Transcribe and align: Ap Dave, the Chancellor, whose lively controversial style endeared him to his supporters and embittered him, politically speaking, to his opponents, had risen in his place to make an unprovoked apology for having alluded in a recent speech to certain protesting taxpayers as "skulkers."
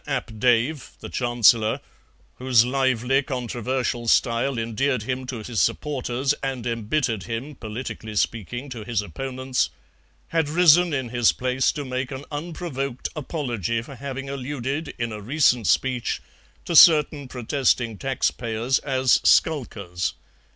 Ap 0.07 0.31
Dave, 0.39 0.93
the 0.99 1.09
Chancellor, 1.09 1.79
whose 2.37 2.65
lively 2.65 3.21
controversial 3.21 4.07
style 4.07 4.57
endeared 4.57 5.03
him 5.03 5.27
to 5.27 5.43
his 5.43 5.61
supporters 5.61 6.33
and 6.41 6.65
embittered 6.65 7.25
him, 7.25 7.53
politically 7.55 8.15
speaking, 8.15 8.67
to 8.71 8.83
his 8.83 9.03
opponents, 9.03 9.69
had 10.29 10.49
risen 10.49 10.91
in 10.91 11.09
his 11.09 11.31
place 11.31 11.71
to 11.73 11.85
make 11.85 12.09
an 12.09 12.25
unprovoked 12.31 13.09
apology 13.15 13.83
for 13.83 13.93
having 13.93 14.27
alluded 14.27 14.87
in 14.97 15.11
a 15.11 15.21
recent 15.21 15.67
speech 15.67 16.19
to 16.65 16.75
certain 16.75 17.27
protesting 17.27 17.95
taxpayers 17.95 18.79
as 18.79 19.21
"skulkers." 19.23 20.13